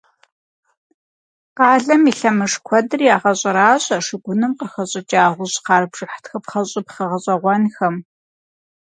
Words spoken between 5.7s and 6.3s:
бжыхь